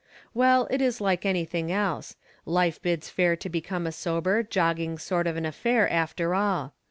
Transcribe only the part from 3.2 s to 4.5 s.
to become a sober,